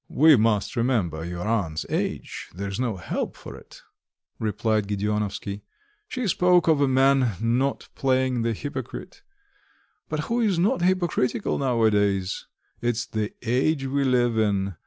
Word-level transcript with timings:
"We 0.09 0.35
must 0.35 0.75
remember 0.75 1.23
your 1.23 1.47
aunt's 1.47 1.85
age...there's 1.87 2.79
no 2.79 2.97
help 2.97 3.37
for 3.37 3.55
it," 3.55 3.83
replied 4.39 4.87
Gedeonovsky. 4.87 5.61
"She 6.07 6.27
spoke 6.27 6.67
of 6.67 6.81
a 6.81 6.87
man 6.87 7.33
not 7.39 7.87
playing 7.93 8.41
the 8.41 8.53
hypocrite. 8.53 9.21
But 10.09 10.21
who 10.21 10.39
is 10.41 10.57
not 10.57 10.81
hypocritical 10.81 11.59
nowadays? 11.59 12.47
It's 12.81 13.05
the 13.05 13.35
age 13.43 13.85
we 13.85 14.03
live 14.03 14.39
in. 14.39 14.75